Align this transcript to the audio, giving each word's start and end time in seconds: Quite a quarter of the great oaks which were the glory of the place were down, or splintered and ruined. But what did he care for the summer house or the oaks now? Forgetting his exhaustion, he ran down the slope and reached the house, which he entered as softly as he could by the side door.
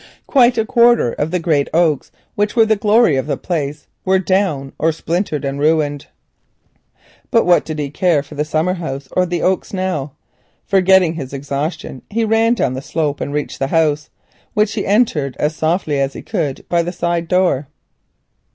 Quite 0.25 0.57
a 0.57 0.65
quarter 0.65 1.11
of 1.11 1.29
the 1.29 1.37
great 1.37 1.67
oaks 1.75 2.11
which 2.33 2.55
were 2.55 2.65
the 2.65 2.75
glory 2.75 3.17
of 3.17 3.27
the 3.27 3.37
place 3.37 3.85
were 4.03 4.17
down, 4.17 4.73
or 4.79 4.91
splintered 4.91 5.45
and 5.45 5.59
ruined. 5.59 6.07
But 7.29 7.45
what 7.45 7.63
did 7.65 7.77
he 7.77 7.91
care 7.91 8.23
for 8.23 8.33
the 8.33 8.43
summer 8.43 8.73
house 8.73 9.09
or 9.11 9.27
the 9.27 9.43
oaks 9.43 9.73
now? 9.73 10.13
Forgetting 10.65 11.13
his 11.13 11.33
exhaustion, 11.33 12.01
he 12.09 12.25
ran 12.25 12.55
down 12.55 12.73
the 12.73 12.81
slope 12.81 13.21
and 13.21 13.31
reached 13.31 13.59
the 13.59 13.67
house, 13.67 14.09
which 14.55 14.73
he 14.73 14.87
entered 14.87 15.37
as 15.37 15.55
softly 15.55 15.99
as 15.99 16.13
he 16.13 16.23
could 16.23 16.65
by 16.67 16.81
the 16.81 16.91
side 16.91 17.27
door. 17.27 17.67